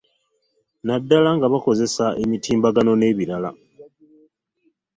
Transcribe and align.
Naddala 0.85 1.29
nga 1.37 1.47
bakozesa 1.53 2.05
emitimbagano 2.23 2.91
n'ebirala. 2.95 3.49